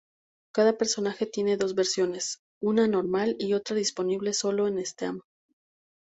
[0.51, 5.21] Cada personaje tiene dos versiones, una normal y otra disponible solo en Steam.